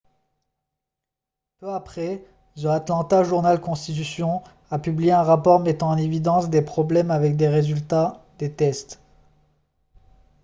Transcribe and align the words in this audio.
peu 1.59 1.69
après 1.71 2.25
the 2.55 2.65
atlanta 2.65 3.23
journal-constitution 3.23 4.41
a 4.71 4.79
publié 4.79 5.11
un 5.11 5.21
rapport 5.21 5.59
mettant 5.59 5.89
en 5.91 5.97
évidence 5.97 6.49
des 6.49 6.63
problèmes 6.63 7.11
avec 7.11 7.37
les 7.39 7.47
résultats 7.47 8.25
des 8.39 8.51
tests 8.51 8.99